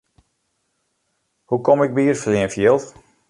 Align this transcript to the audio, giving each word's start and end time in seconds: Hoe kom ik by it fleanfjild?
Hoe 1.47 1.61
kom 1.65 1.79
ik 1.85 1.93
by 1.95 2.03
it 2.11 2.21
fleanfjild? 2.23 2.83